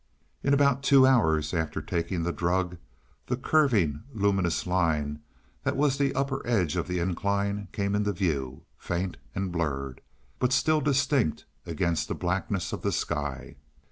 In 0.41 0.51
about 0.55 0.81
two 0.81 1.05
hours 1.05 1.53
after 1.53 1.79
taking 1.79 2.23
the 2.23 2.31
drug 2.31 2.77
the 3.27 3.37
curving, 3.37 4.01
luminous 4.15 4.65
line 4.65 5.19
that 5.63 5.75
was 5.77 5.95
the 5.99 6.15
upper 6.15 6.41
edge 6.47 6.75
of 6.75 6.87
the 6.87 6.97
incline 6.97 7.67
came 7.71 7.93
into 7.93 8.11
view, 8.11 8.63
faint 8.79 9.17
and 9.35 9.51
blurred, 9.51 10.01
but 10.39 10.53
still 10.53 10.81
distinct 10.81 11.45
against 11.67 12.07
the 12.07 12.15
blackness 12.15 12.73
of 12.73 12.81
the 12.81 12.91
sky. 12.91 13.57